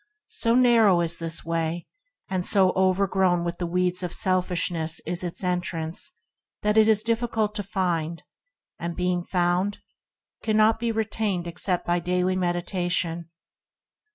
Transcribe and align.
So 0.33 0.55
narrow 0.55 1.01
is 1.01 1.19
this 1.19 1.45
way 1.45 1.85
and 2.27 2.43
so 2.43 2.71
overgrown 2.73 3.43
with 3.43 3.59
the 3.59 3.67
weeds 3.67 4.01
of 4.01 4.15
selfishness 4.15 4.99
is 5.05 5.23
its 5.23 5.43
entrance, 5.43 6.11
that 6.63 6.75
it 6.75 6.89
is 6.89 7.03
difficult 7.03 7.53
to 7.53 7.61
find; 7.61 8.23
and, 8.79 8.95
being 8.95 9.23
found, 9.23 9.75
it 9.75 10.43
cannot 10.43 10.79
be 10.79 10.91
retained 10.91 11.45
except 11.45 11.85
by 11.85 11.99
daily 11.99 12.35
medita 12.35 12.89
tion. 12.89 13.29